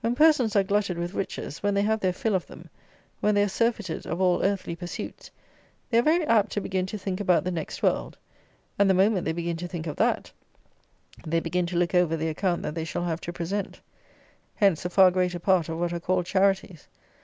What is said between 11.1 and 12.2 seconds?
they begin to look over